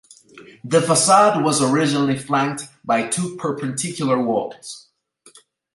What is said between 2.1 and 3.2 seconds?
flanked by